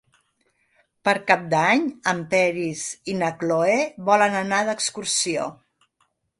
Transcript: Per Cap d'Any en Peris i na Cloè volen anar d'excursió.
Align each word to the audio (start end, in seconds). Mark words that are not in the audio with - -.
Per 1.07 1.13
Cap 1.31 1.43
d'Any 1.51 1.85
en 2.13 2.23
Peris 2.33 2.83
i 3.15 3.17
na 3.21 3.31
Cloè 3.45 3.79
volen 4.11 4.41
anar 4.43 4.65
d'excursió. 4.73 5.49